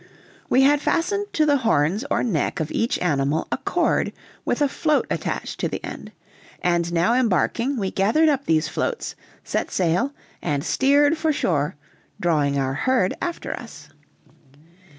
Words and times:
We 0.49 0.63
had 0.63 0.81
fastened 0.81 1.31
to 1.33 1.45
the 1.45 1.57
horns 1.57 2.03
or 2.09 2.23
neck 2.23 2.59
of 2.59 2.71
each 2.71 2.97
animal 2.97 3.47
a 3.51 3.57
cord 3.57 4.11
with 4.43 4.59
a 4.63 4.67
float 4.67 5.05
attached 5.11 5.59
to 5.59 5.67
the 5.67 5.85
end, 5.85 6.11
and 6.59 6.91
now 6.91 7.13
embarking, 7.13 7.77
we 7.77 7.91
gathered 7.91 8.27
up 8.27 8.45
these 8.45 8.67
floats, 8.67 9.13
set 9.43 9.69
sail, 9.69 10.11
and 10.41 10.63
steered 10.63 11.19
for 11.19 11.31
shore, 11.31 11.75
drawing 12.19 12.57
our 12.57 12.73
herd 12.73 13.13
after 13.21 13.53
us. 13.53 13.89